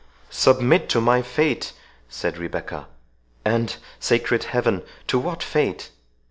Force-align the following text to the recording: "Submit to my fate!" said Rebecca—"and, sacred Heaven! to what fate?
"Submit 0.31 0.89
to 0.89 0.99
my 0.99 1.21
fate!" 1.21 1.73
said 2.09 2.39
Rebecca—"and, 2.39 3.75
sacred 3.99 4.45
Heaven! 4.45 4.81
to 5.05 5.19
what 5.19 5.43
fate? 5.43 5.91